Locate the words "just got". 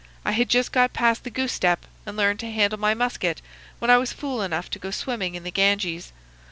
0.49-0.93